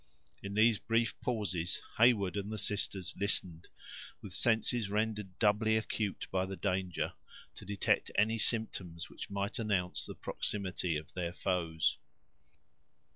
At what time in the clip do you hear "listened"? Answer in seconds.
3.19-3.67